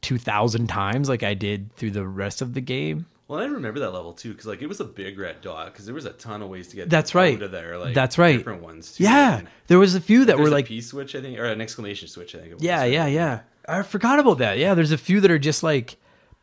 [0.00, 3.06] two thousand times like I did through the rest of the game.
[3.26, 5.84] Well, I remember that level too, because like it was a big red dot, because
[5.84, 6.88] there was a ton of ways to get.
[6.88, 7.38] That's right.
[7.38, 7.76] there.
[7.78, 8.38] Like That's right.
[8.38, 8.92] Different ones.
[8.94, 9.04] Too.
[9.04, 9.38] Yeah.
[9.40, 11.60] And There was a few that were a like P switch, I think, or an
[11.60, 12.52] exclamation switch, I think.
[12.52, 12.92] It was, Yeah, right?
[12.92, 13.40] yeah, yeah.
[13.68, 14.56] I forgot about that.
[14.56, 15.96] Yeah, there's a few that are just like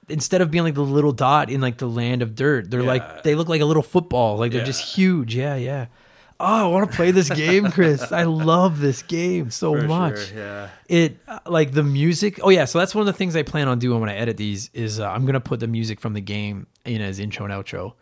[0.07, 2.87] instead of being like the little dot in like the land of dirt, they're Yeah.
[2.87, 4.37] like they look like a little football.
[4.37, 5.35] Like they're just huge.
[5.35, 5.87] Yeah, yeah.
[6.37, 8.11] Oh, I want to play this game, Chris.
[8.11, 10.27] I love this game so For much.
[10.27, 10.69] Sure, yeah.
[10.89, 12.39] It uh, like the music.
[12.43, 14.35] Oh yeah, so that's one of the things I plan on doing when I edit
[14.35, 17.53] these is uh, I'm gonna put the music from the game in as intro and
[17.53, 17.93] outro.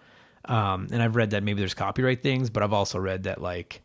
[0.46, 3.82] Um, and I've read that maybe there's copyright things, but I've also read that like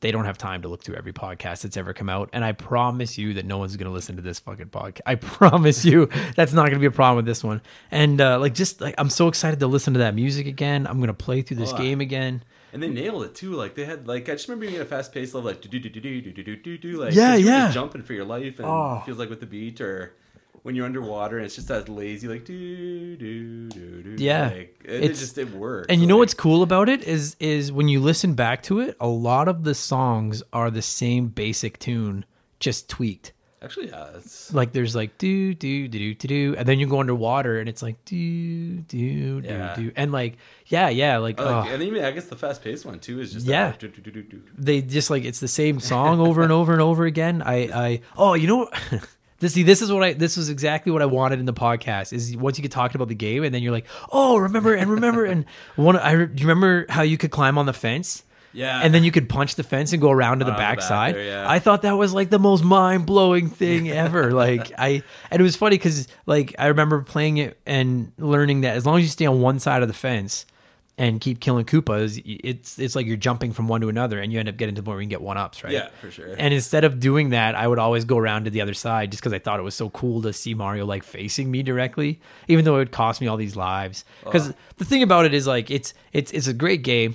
[0.00, 2.30] they don't have time to look through every podcast that's ever come out.
[2.32, 5.00] And I promise you that no one's gonna listen to this fucking podcast.
[5.04, 7.60] I promise you that's not gonna be a problem with this one.
[7.90, 10.86] And uh, like just like I'm so excited to listen to that music again.
[10.86, 12.42] I'm gonna play through this Oh, game again.
[12.72, 13.52] And they nailed it too.
[13.54, 15.68] Like they had like I just remember being at a fast paced level, like do
[15.68, 17.60] do do do do do do do do like Yeah, 'cause you were yeah.
[17.66, 18.98] just jumping for your life, and Oh.
[19.00, 20.14] it feels like with the beat or
[20.64, 24.22] when you're underwater and it's just that lazy like do do do do.
[24.22, 24.48] Yeah.
[24.48, 25.86] like, it, it just it works.
[25.88, 28.80] And you know like- what's cool about it is is when you listen back to
[28.80, 32.24] it, a lot of the songs are the same basic tune,
[32.60, 33.32] just tweaked.
[33.60, 36.86] Actually, yeah, it's Like there's like do do do do do do, and then you
[36.86, 39.74] go underwater and it's like do do do Yeah.
[39.74, 42.86] do, and like yeah yeah like, like, oh, and even I guess the fast paced
[42.86, 43.72] one too is just Yeah.
[43.76, 44.42] do, do, do, do.
[44.56, 47.42] they just like it's the same song over and over and over again.
[47.42, 48.70] I I oh you know?
[49.40, 50.14] This, see, this is what I.
[50.14, 52.12] This was exactly what I wanted in the podcast.
[52.12, 54.90] Is once you get talking about the game, and then you're like, "Oh, remember and
[54.90, 55.44] remember." and
[55.76, 58.24] one, I do you remember how you could climb on the fence?
[58.52, 58.80] Yeah.
[58.82, 60.78] and then you could punch the fence and go around to the Around the back
[60.78, 61.16] backside.
[61.16, 61.44] yeah.
[61.48, 64.32] I thought that was like the most mind blowing thing ever.
[64.32, 68.76] like I, and it was funny because like I remember playing it and learning that
[68.76, 70.46] as long as you stay on one side of the fence
[71.00, 74.40] and keep killing Koopas, it's it's like you're jumping from one to another, and you
[74.40, 75.72] end up getting to the point where you can get one ups, right?
[75.72, 76.34] Yeah, for sure.
[76.36, 79.22] And instead of doing that, I would always go around to the other side just
[79.22, 82.64] because I thought it was so cool to see Mario like facing me directly, even
[82.64, 84.04] though it would cost me all these lives.
[84.24, 87.14] Because the thing about it is like it's it's it's a great game,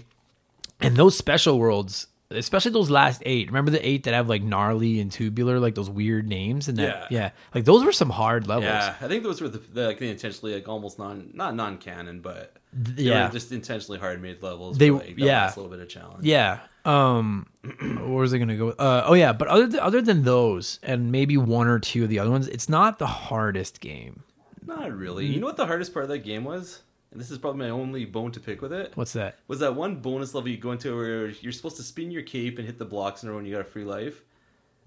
[0.80, 3.48] and those special worlds, especially those last eight.
[3.48, 7.08] Remember the eight that have like gnarly and tubular, like those weird names, and that
[7.12, 7.20] Yeah.
[7.20, 8.66] yeah, like those were some hard levels.
[8.66, 11.78] Yeah, I think those were the, the like the intentionally like almost non not non
[11.78, 12.56] canon, but
[12.96, 13.30] yeah.
[13.30, 14.78] just intentionally hard made levels.
[14.78, 15.44] They- like, yeah.
[15.44, 16.26] last little bit of challenge.
[16.26, 16.60] Yeah.
[16.86, 17.46] Um,
[17.80, 18.70] where was I gonna go?
[18.72, 22.10] Uh, oh yeah, but other th- other than those, and maybe one or two of
[22.10, 24.24] the other ones, it's not the hardest game.
[24.66, 25.26] not really.
[25.28, 26.82] You know what the hardest part of that game was?
[27.13, 28.91] And this is probably my only bone to pick with it.
[28.95, 29.38] What's that?
[29.47, 32.58] Was that one bonus level you go into where you're supposed to spin your cape
[32.58, 34.23] and hit the blocks in a row and you got a free life?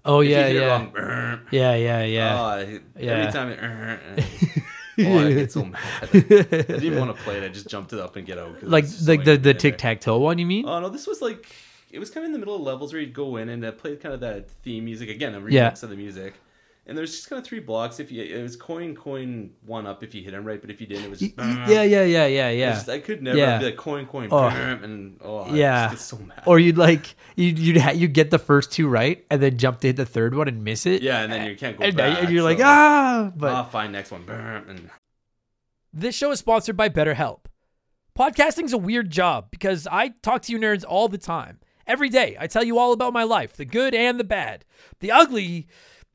[0.03, 2.41] Oh If yeah, yeah, wrong, yeah, yeah, yeah.
[2.41, 3.11] oh, Yeah.
[3.11, 4.23] Every time it.
[5.07, 5.81] oh, I get so mad.
[6.01, 7.43] I didn't even want to play it.
[7.43, 8.61] I just jumped it up and get out.
[8.61, 10.37] like like the the tic tac toe one.
[10.37, 10.65] You mean?
[10.67, 11.49] Oh no, this was like
[11.91, 13.71] it was kind of in the middle of levels where you'd go in and uh,
[13.71, 15.69] play kind of that theme music again, a remix Yeah.
[15.69, 16.33] of the music.
[16.87, 17.99] And there's just kind of three blocks.
[17.99, 20.79] If you, it was coin, coin, one up if you hit them right, but if
[20.79, 21.37] you didn't, it was just.
[21.37, 22.71] y- yeah, yeah, yeah, yeah, It's yeah.
[22.73, 23.59] just- I could never Yeah.
[23.59, 24.47] be like coin, coin, Oh.
[24.47, 25.89] and oh, I Yeah.
[25.91, 26.43] just get so mad.
[26.45, 29.81] Or you'd like you'd you'd, ha- you'd get the first two right and then jump
[29.81, 31.01] to hit the third one and miss it.
[31.01, 32.23] yeah, and then you can't go and, back.
[32.23, 34.89] and you're like ah, but ah, fine, next one, and
[35.93, 37.39] This show is sponsored by BetterHelp.
[38.17, 41.59] Podcasting's a weird job because I talk to you nerds all the time.
[41.85, 44.65] Every day, I tell you all about my life, the good and the bad.
[44.99, 45.67] The ugly,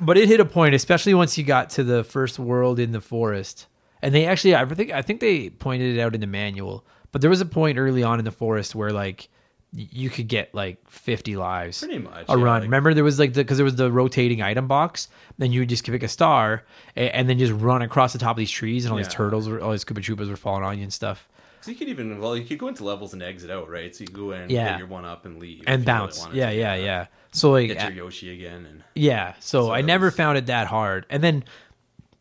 [0.00, 3.00] But it hit a point, especially once you got to the first world in the
[3.00, 3.66] forest.
[4.00, 6.84] And they actually, I think, I think they pointed it out in the manual.
[7.12, 9.28] But there was a point early on in the forest where like
[9.74, 12.44] you could get like 50 lives Pretty much, a yeah, run.
[12.44, 15.08] like- Remember there was like the because there was the rotating item box.
[15.38, 16.64] Then you would just pick a star
[16.96, 19.48] and, and then just run across the top of these trees, and all these turtles,
[19.48, 21.28] were, all these Koopa Troopas were falling on you and stuff.
[21.62, 23.94] So you could even well, you could go into levels and exit out, right?
[23.94, 24.70] So you go in, Yeah.
[24.70, 27.06] get your one up, and leave, And you really bounce, yeah, yeah, yeah.
[27.32, 30.46] So like, Get your Yoshi again, and Yeah, so, So I never was- found it
[30.46, 31.06] that hard.
[31.08, 31.44] And then,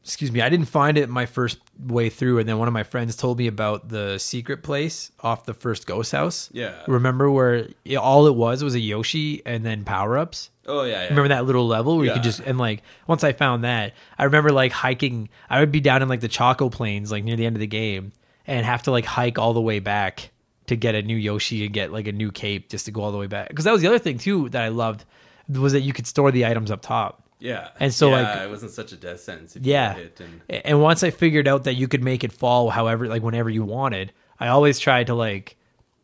[0.04, 2.40] excuse me, I didn't find it my first way through.
[2.40, 5.86] And then one of my friends told me about the secret place off the first
[5.88, 6.50] ghost house.
[6.54, 6.74] Yeah.
[6.88, 10.50] Remember where it- all it was was a Yoshi and then power ups?
[10.68, 11.10] oh yeah, yeah.
[11.10, 14.24] Remember that little level where you could just, and like, once I found that, I
[14.26, 15.28] remember like hiking.
[15.50, 17.68] I would be down in like the Choco Plains, like near the end of the
[17.68, 18.12] game,
[18.48, 20.32] and have to like hike all the way back
[20.68, 23.12] to get a new Yoshi and get like a new cape just to go all
[23.12, 23.50] the way back.
[23.50, 25.06] Because that was the other thing too that I loved
[25.50, 27.24] was that you could store the items up top.
[27.40, 29.56] Yeah, And so, yeah, like- it wasn't such a death sentence.
[29.56, 29.96] If Yeah.
[29.98, 33.08] you hit and And once I figured out that you could make it fall however,
[33.08, 35.58] like whenever you wanted, I always tried to like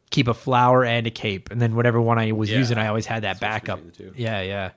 [0.09, 2.57] keep a flower and a cape, and then whatever one I was Yeah.
[2.57, 3.85] using, I always had that Switch backup.
[3.85, 4.21] between the two.
[4.23, 4.69] Yeah, yeah.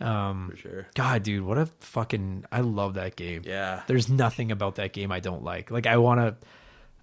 [0.00, 0.86] Um, for sure.
[0.94, 2.44] God, dude, what a fucking!
[2.52, 3.42] I love that game.
[3.44, 3.82] Yeah.
[3.88, 5.70] There's nothing about that game I don't like.
[5.70, 6.46] Like I want to.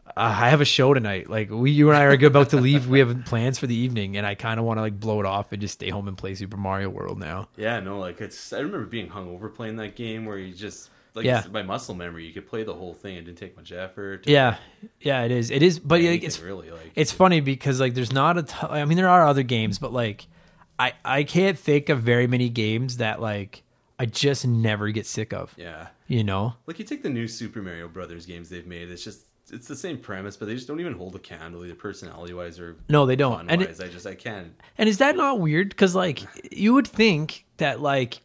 [0.08, 1.30] Uh, I have a show tonight.
[1.30, 2.88] Like we, you and I are about to leave.
[2.88, 5.26] We have plans for the evening, and I kind of want to like blow it
[5.26, 7.50] off and just stay home and play Super Mario World now.
[7.58, 8.54] Yeah, no, like it's.
[8.54, 11.46] I remember being hungover playing that game where you just like Yeah.
[11.48, 13.16] by muscle memory you could play the whole thing.
[13.18, 14.28] It didn't take much effort.
[14.28, 14.58] Yeah,
[15.00, 15.50] yeah, it is.
[15.50, 18.70] It is, but like, it's really like it's funny because like there's not a ton,
[18.72, 20.28] I mean there are other games, but like
[20.78, 23.64] I I can't think of very many games that like
[23.98, 25.54] I just never get sick of.
[25.58, 25.88] yeah.
[26.08, 26.54] You know?
[26.68, 28.92] Like you take the new Super Mario Brothers games they've made.
[28.92, 31.76] It's just it's the same premise, but they just don't even hold a candle either
[31.76, 33.50] personality wise or No, they don't.
[33.50, 34.54] And it- I just I can't.
[34.78, 35.70] And is that not weird?
[35.70, 38.20] Because like you would think that like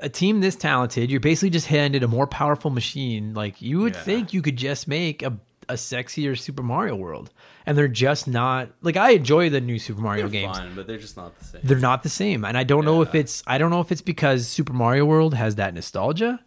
[0.00, 3.34] a team this talented, you're basically just handed a more powerful machine.
[3.34, 4.02] Like you would Yeah.
[4.02, 7.30] think you could just make a a sexier Super Mario World,
[7.64, 8.68] and they're just not.
[8.82, 10.58] Like I enjoy the new Super Mario They're games.
[10.58, 11.60] fun, but they're just not the same.
[11.64, 14.02] They're not the same, and I don't know if it's I don't know if it's
[14.02, 16.40] because Super Mario World has that nostalgia.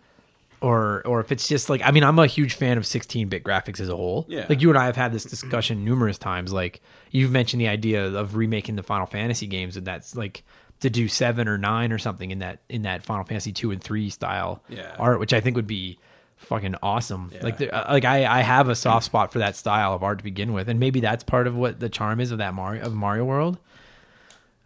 [0.66, 3.80] Or, or if it's just like I mean I'm a huge fan of 16-bit graphics
[3.80, 4.26] as a whole.
[4.28, 4.46] Yeah.
[4.50, 6.52] Like you and I have had this discussion numerous times.
[6.52, 10.44] Like you've mentioned the idea of remaking the Final Fantasy games, and that's like
[10.80, 13.84] to do seven or nine or something in that in that Final Fantasy two and
[13.84, 14.96] three style Yeah.
[14.98, 16.00] art, which I think would be
[16.38, 17.32] fucking awesome.
[17.34, 17.44] Yeah.
[17.44, 20.18] Like the, uh, like I I have a soft spot for that style of art
[20.18, 22.84] to begin with, and maybe that's part of what the charm is of that Mario
[22.84, 23.60] of Mario World.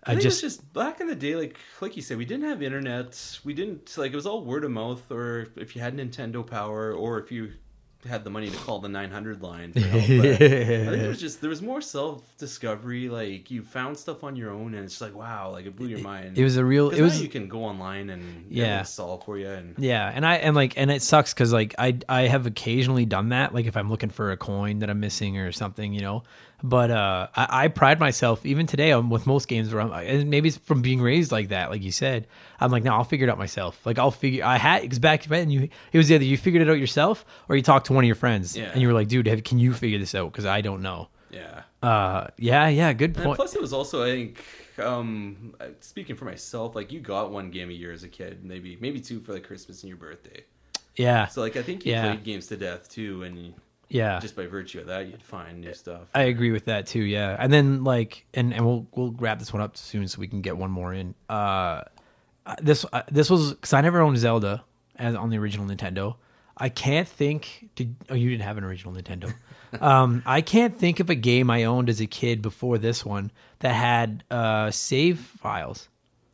[0.10, 2.26] I, I think just it's just back in the day, like like you said, we
[2.26, 3.40] didn't have internet.
[3.44, 6.94] We didn't like it was all word of mouth, or if you had Nintendo Power,
[6.94, 7.52] or if you
[8.08, 9.74] had the money to call the 900 line.
[9.74, 10.04] For help.
[10.04, 13.10] I think it was just there was more self discovery.
[13.10, 16.00] Like you found stuff on your own, and it's like wow, like it blew your
[16.00, 16.38] mind.
[16.38, 16.92] it was a real.
[16.92, 18.66] it was you can go online and Yeah.
[18.66, 21.76] yeah solve for you and Yeah, and I and like and it sucks because like
[21.78, 25.02] I I have occasionally done that like if I'm looking for a coin that I'm
[25.02, 26.24] missing or something you know,
[26.62, 30.30] but uh I, I pride myself even today um, with most games where I'm and
[30.30, 32.28] maybe it's from being raised like that like you said
[32.60, 35.24] I'm like no I'll figure it out myself like I'll figure I had because back
[35.24, 38.04] then you it was either you figured it out yourself or you talked to one
[38.04, 38.72] of your friends Yeah.
[38.74, 41.08] and you were like dude have, can you figure this out because I don't know
[41.32, 41.62] yeah.
[41.82, 44.44] uh yeah yeah good And point plus, it was also I think
[44.80, 48.78] um speaking for myself, like you got one game a year as a kid, maybe
[48.82, 50.44] maybe two for like Christmas and your birthday.
[50.96, 52.08] yeah So like I think you Yeah.
[52.08, 53.54] played games to death too, and
[53.90, 56.08] yeah just by virtue of that, you'd find new stuff.
[56.14, 57.02] I agree with that too.
[57.02, 60.28] Yeah, and then like, and and we'll we'll wrap this one up soon so we
[60.28, 61.16] can get one more in.
[61.28, 61.84] Uh,
[62.62, 64.64] this uh, this was because I never owned Zelda
[64.96, 66.16] as on the original Nintendo.
[66.58, 67.70] I can't think.
[67.76, 69.34] Did oh you didn't have an original Nintendo?
[69.82, 73.32] um, I can't think of a game I owned as a kid before this one
[73.60, 75.90] that had uh save files.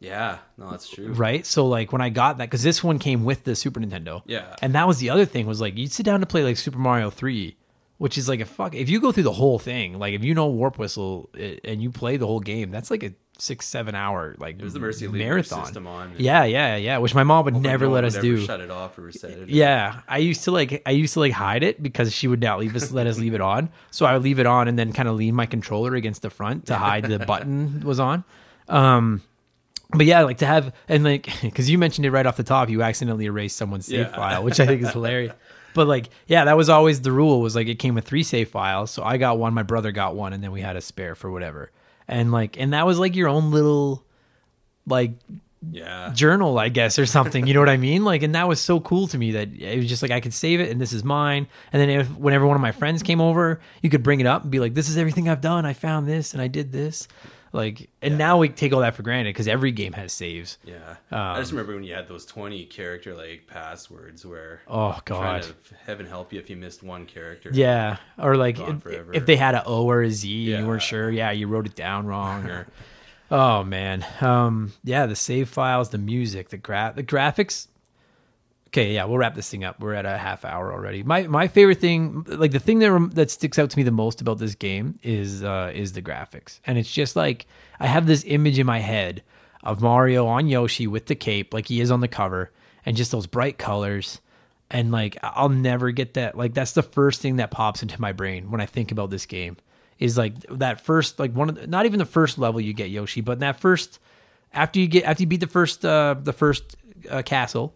[0.06, 1.08] Yeah, no, that's true.
[1.13, 1.46] Right.
[1.46, 4.22] So like when I got that, because this one came with the Super Nintendo.
[4.26, 4.56] Yeah.
[4.62, 6.78] And that was the other thing was like you'd sit down to play like Super
[6.80, 7.58] Mario Three,
[7.98, 8.76] which is like a fuck.
[8.76, 11.82] If you go through the whole thing, like if you know Warp Whistle eh, and
[11.82, 14.80] you play the whole game, that's like a six seven hour like It was the
[14.80, 15.65] Mercy marathon.
[15.65, 16.13] system on.
[16.18, 17.00] Yeah, yeah, yeah.
[17.00, 18.46] Which my mom would never no let us do.
[18.46, 19.50] Shut it off or reset it.
[19.50, 22.60] Yeah, I used to like I used to like hide it because she would not
[22.60, 23.70] leave us let us leave it on.
[23.91, 26.30] So I would leave it on and then kind of lean my controller against the
[26.30, 28.24] front to hide the button was on.
[28.70, 29.22] Um
[29.91, 32.69] but yeah, like to have and like because you mentioned it right off the top,
[32.69, 34.15] you accidentally erased someone's save Yeah.
[34.15, 35.34] file, which I think is hilarious.
[35.74, 37.41] But like, yeah, that was always the rule.
[37.41, 40.15] Was like it came with three save files, so I got one, my brother got
[40.15, 41.71] one, and then we had a spare for whatever.
[42.08, 44.06] And like, and that was like your own little
[44.88, 45.13] like
[45.71, 46.12] Yeah.
[46.13, 47.45] journal, I guess, or something.
[47.48, 48.06] You know what I mean?
[48.06, 50.34] Like, and that was so cool to me that it was just like I could
[50.34, 51.48] save it and this is mine.
[51.74, 54.43] And then if, whenever one of my friends came over, you could bring it up
[54.43, 55.65] and be like, "This is everything I've done.
[55.65, 57.08] I found this and I did this."
[57.56, 60.58] Like, and now we take all that for granted because every game has saves.
[60.65, 60.98] Yeah.
[61.12, 65.44] I just Um, remember when you had those 20 character like passwords where Oh god.
[65.44, 65.54] to
[65.86, 67.50] heaven help you if you missed one character.
[67.54, 70.82] Yeah, or like if, if they had a O or a Z, and you weren't
[70.84, 71.10] sure.
[71.10, 72.68] Yeah, you wrote it down wrong, or
[73.32, 77.68] oh man, um, yeah, the save files, the music, the gra- the graphics.
[78.76, 79.80] Okay, yeah, we'll wrap this thing up.
[79.80, 81.02] We're at a half hour already.
[81.02, 84.20] My my favorite thing, like the thing that that sticks out to me the most
[84.20, 87.46] about this game is uh, is the graphics, and it's just like
[87.80, 89.24] I have this image in my head
[89.64, 92.52] of Mario on Yoshi with the cape, like he is on the cover,
[92.86, 94.20] and just those bright colors
[94.70, 96.38] and like I'll never get that.
[96.38, 99.26] Like that's the first thing that pops into my brain when I think about this
[99.26, 99.56] game
[100.00, 102.90] is like that first like one of the, not even the first level you get
[102.90, 104.00] Yoshi, but that first
[104.52, 106.76] after you get after you beat the first uh the first
[107.10, 107.74] uh, castle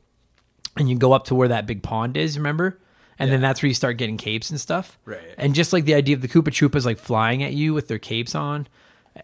[0.80, 2.80] and you go up to where that big pond is, remember?
[3.20, 4.98] And then that's where you start getting capes and stuff.
[5.04, 5.20] Right.
[5.38, 8.00] And just like the idea of the Koopa Troopas like flying at you with their
[8.00, 8.68] capes on.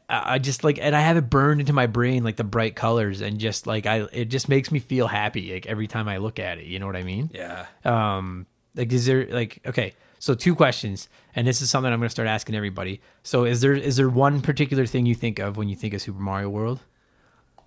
[0.09, 2.75] I I just like, and I have it burned into my brain like the bright
[2.75, 6.17] colors, and just like I, it just makes me feel happy like every time I
[6.17, 6.65] look at it.
[6.65, 7.31] You know what I mean?
[7.33, 7.65] Yeah.
[7.85, 12.07] um like is there like okay so two questions and this is something i'm going
[12.07, 15.55] to start asking everybody so is there is there one particular thing you think of
[15.55, 16.81] when you think of super mario world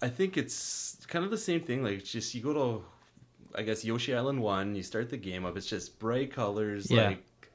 [0.00, 1.82] I think it's kind of the same thing.
[1.82, 2.84] Like it's just you go to,
[3.54, 4.74] I guess Yoshi Island one.
[4.74, 5.56] You start the game up.
[5.56, 6.90] It's just bright colors.
[6.90, 7.08] Yeah.
[7.08, 7.50] Like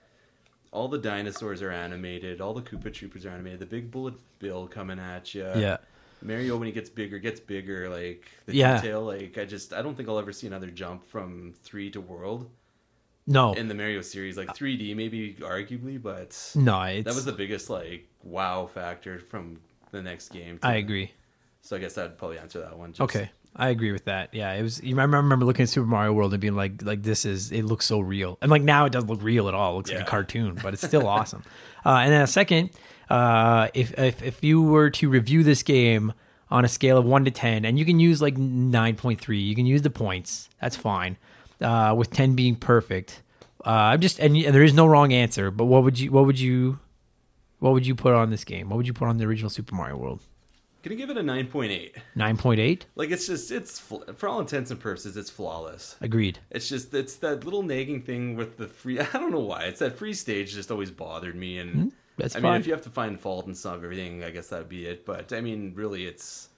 [0.72, 2.41] all the dinosaurs are animated.
[2.41, 3.60] All the Koopa Troopas are animated.
[3.60, 5.44] The big bullet bill coming at you.
[5.56, 5.78] yeah.
[6.22, 7.89] Mario when he gets bigger gets bigger.
[7.89, 8.78] Like the Yeah.
[8.82, 9.04] detail.
[9.04, 12.50] Like I just I don't think I'll ever see another jump from three to world
[13.28, 14.36] No, in the Mario series.
[14.38, 19.60] Like 3D maybe arguably, but no, it's, that was the biggest like wow factor from
[19.91, 20.58] the next game.
[20.60, 21.12] to- I agree.
[21.62, 22.91] So I guess I'd probably answer that one.
[22.94, 24.34] Just, Okay, I agree with that.
[24.34, 24.82] Yeah, it was.
[24.82, 27.51] You remember, I remember looking at Super Mario World and being like, like this is.
[27.51, 29.74] It looks so real, and like now it doesn't look real at all.
[29.74, 31.43] It looks like a cartoon, but it's still awesome.
[31.86, 32.72] Uh, and then a second,
[33.10, 36.14] uh, if if if you were to review this game
[36.49, 39.39] on a scale of one to ten, and you can use like nine point three,
[39.39, 40.49] you can use the points.
[40.60, 41.18] That's fine.
[41.62, 43.22] Uh, with ten being perfect,
[43.66, 45.51] uh, I'm just and, and there is no wrong answer.
[45.51, 46.80] But what would you what would you
[47.60, 48.70] what would you put on this game?
[48.70, 50.22] What would you put on the original Super Mario World?
[50.84, 51.95] Gonna give it a nine point eight.
[52.13, 52.86] Nine point eight.
[52.95, 55.95] Like it's just it's for all intents and purposes it's flawless.
[56.01, 56.39] Agreed.
[56.51, 58.99] It's just it's that little nagging thing with the free.
[58.99, 61.57] I don't know why it's that free stage just always bothered me.
[61.57, 64.29] And Hmm, that's I mean, if you have to find fault and some everything, I
[64.29, 65.05] guess that'd be it.
[65.05, 66.49] But I mean, really, it's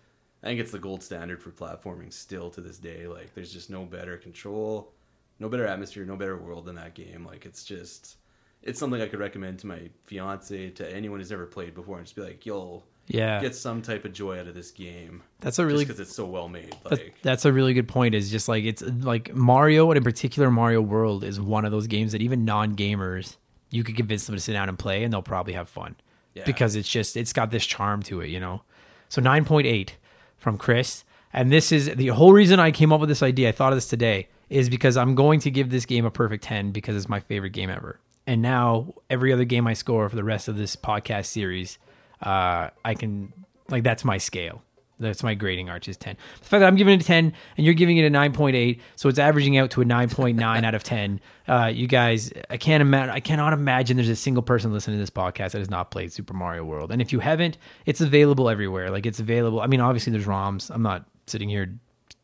[0.41, 3.07] I think it's the gold standard for platforming still to this day.
[3.07, 4.91] Like there's just no better control,
[5.39, 7.25] no better atmosphere, no better world than that game.
[7.25, 8.17] Like it's just
[8.63, 12.07] it's something I could recommend to my fiance to anyone who's never played before and
[12.07, 13.39] just be like, you'll Yeah.
[13.39, 15.21] get some type of joy out of this game.
[15.39, 16.75] That's a really because it's so well made.
[16.89, 18.15] Like that's a really good point.
[18.15, 21.87] Is just like it's like Mario, and in particular Mario World, is one of those
[21.87, 23.35] games that even non gamers
[23.69, 25.95] you could convince them to sit down and play, and they'll probably have fun
[26.33, 26.43] Yeah.
[26.45, 28.61] because it's just it's got this charm to it, you know.
[29.09, 29.97] So nine point eight
[30.37, 33.49] from Chris, and this is the whole reason I came up with this idea.
[33.49, 36.43] I thought of this today is because I'm going to give this game a perfect
[36.43, 37.99] ten because it's my favorite game ever.
[38.27, 41.77] And now every other game I score for the rest of this podcast series,
[42.25, 43.31] uh, I can
[43.69, 44.61] like that's my scale.
[44.97, 46.15] That's my grading arch is 10.
[46.39, 49.09] The fact that I'm giving it a 10 and you're giving it a 9.8, so
[49.09, 51.19] it's averaging out to a 9.9 out of 10.
[51.47, 55.01] Uh, you guys, I can't imagine, I cannot imagine there's a single person listening to
[55.01, 56.91] this podcast that has not played Super Mario World.
[56.91, 58.89] And if you haven't, it's available everywhere.
[58.89, 59.59] Like it's available.
[59.59, 60.71] I mean, obviously there's ROMs.
[60.73, 61.77] I'm not sitting here,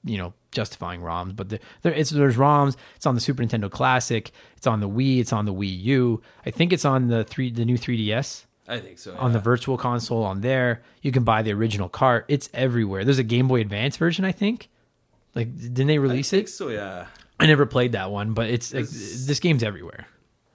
[0.05, 2.77] you know, justifying ROMs, but there, there it's there's ROMs.
[2.95, 4.31] It's on the Super Nintendo Classic.
[4.55, 5.19] It's on the Wii.
[5.19, 6.21] It's on the Wii U.
[6.45, 9.15] I think it's on the three, the new 3DS I think so.
[9.17, 10.81] on the virtual console on there.
[11.01, 12.25] You can buy the original cart.
[12.27, 13.03] It's everywhere.
[13.03, 14.69] There's a Game Boy Advance version, I think.
[15.35, 16.35] Like, didn't they release it?
[16.35, 16.51] I think it?
[16.51, 16.69] so.
[16.69, 17.07] Yeah.
[17.39, 20.05] I never played that one, but it's like, this game's everywhere.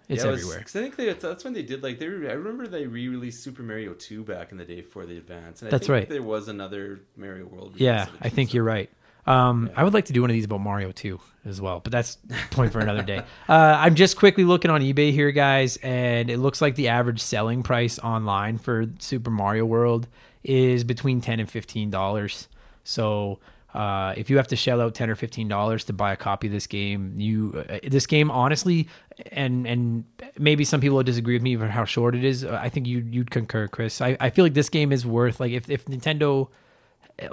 [0.08, 0.62] It's Yeah, it was- everywhere.
[0.62, 2.06] 'cause I think they, that's when they did like they.
[2.06, 5.62] Re- I remember they re-released Super Mario Two back in the day for the Advance.
[5.62, 6.08] And I That's think right.
[6.08, 7.74] There was another Mario World.
[7.76, 8.88] Yeah, I think so- you're right.
[9.26, 11.92] Um, I would like to do one of these about Mario too, as well, but
[11.92, 12.18] that's
[12.50, 13.22] point for another day.
[13.48, 17.20] Uh, I'm just quickly looking on eBay here, guys, and it looks like the average
[17.20, 20.06] selling price online for Super Mario World
[20.44, 22.48] is between ten and fifteen dollars.
[22.84, 23.40] So
[23.74, 26.46] uh, if you have to shell out ten or fifteen dollars to buy a copy
[26.46, 28.88] of this game, you uh, this game honestly,
[29.32, 30.04] and and
[30.38, 32.44] maybe some people will disagree with me for how short it is.
[32.44, 34.00] Uh, I think you you'd concur, Chris.
[34.00, 36.48] I, I feel like this game is worth like if if Nintendo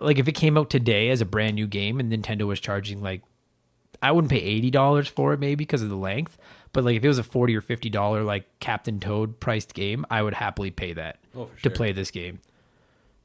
[0.02, 3.02] like if it came out today as a brand new game and Nintendo was charging
[3.02, 3.22] like
[4.02, 6.38] I wouldn't pay eighty dollars for it maybe because of the length,
[6.74, 10.06] but like if it was a forty or fifty dollar like Captain Toad priced game,
[10.10, 12.40] I would happily pay that Oh, for to play this game.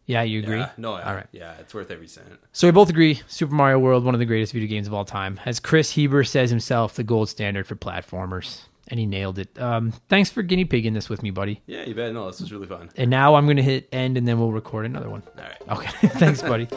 [0.07, 0.61] Yeah, you agree?
[0.61, 1.27] Yeah, no, All right.
[1.33, 2.27] yeah, it's worth every cent.
[2.53, 5.05] So we both agree Super Mario World, one of the greatest video games of all
[5.05, 5.39] time.
[5.45, 8.63] As Chris Heber says himself, the gold standard for platformers.
[8.91, 9.61] And he nailed it.
[9.61, 11.61] Um, thanks for guinea pigging this with me, buddy.
[11.66, 12.12] Yeah, you bet.
[12.14, 12.91] No, this was really fun.
[12.97, 15.22] And now I'm going to hit end and then we'll record another one.
[15.36, 15.78] All right.
[15.78, 16.09] Okay.
[16.18, 16.68] Thanks, buddy.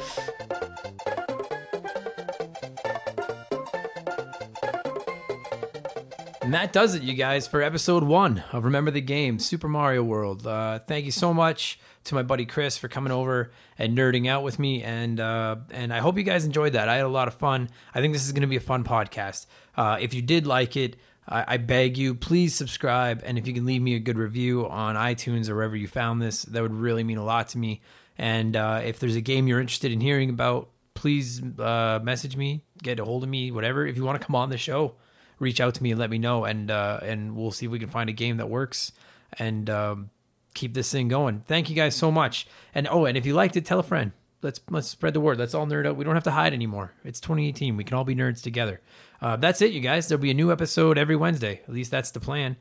[6.41, 10.03] And that does it, you guys, for episode one of Remember the Game, Super Mario
[10.03, 10.45] World.
[10.45, 14.43] Uh, thank you so much to my buddy Chris for coming over and nerding out
[14.43, 16.89] with me, and uh, and I hope you guys enjoyed that.
[16.89, 17.70] I had a lot of fun.
[17.93, 19.45] I think this is going to be a fun podcast.
[19.78, 20.97] Uh, if you did like it,
[21.28, 24.96] I beg you, please subscribe, and if you can leave me a good review on
[24.96, 27.82] iTunes or wherever you found this, that would really mean a lot to me.
[28.18, 32.64] And uh, if there's a game you're interested in hearing about, please uh, message me,
[32.82, 33.86] get a hold of me, whatever.
[33.86, 34.96] If you want to come on the show,
[35.40, 37.80] reach out to me and let me know, and uh, and we'll see if we
[37.80, 38.92] can find a game that works
[39.40, 40.10] and um,
[40.54, 41.44] keep this thing going.
[41.48, 42.48] Thank you guys so much.
[42.74, 44.12] And oh, and if you liked it, tell a friend.
[44.42, 45.38] Let's let's spread the word.
[45.38, 45.96] Let's all nerd out.
[45.96, 46.94] We don't have to hide anymore.
[47.04, 47.78] It's 2018.
[47.78, 48.82] We can all be nerds together.
[49.22, 50.08] Uh, that's it, you guys.
[50.08, 51.62] There'll be a new episode every Wednesday.
[51.68, 52.58] At least that's the plan.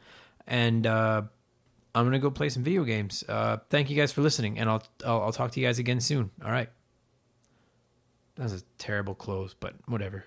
[0.47, 1.23] And uh,
[1.95, 3.25] I'm gonna go play some video games.
[3.29, 6.01] Uh, thank you guys for listening, and I'll, I'll I'll talk to you guys again
[6.01, 6.31] soon.
[6.45, 6.69] All right.
[8.37, 10.25] That was a terrible close, but whatever.